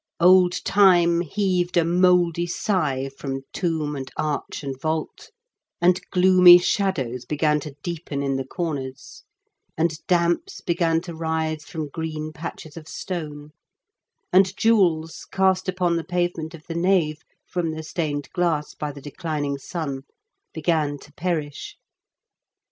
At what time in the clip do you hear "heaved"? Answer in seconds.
1.21-1.77